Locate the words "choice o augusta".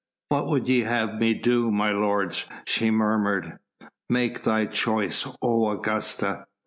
4.65-6.45